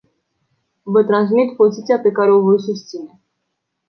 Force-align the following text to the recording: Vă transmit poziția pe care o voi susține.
Vă 0.83 1.03
transmit 1.03 1.55
poziția 1.55 1.99
pe 1.99 2.11
care 2.11 2.31
o 2.31 2.39
voi 2.41 2.61
susține. 2.61 3.21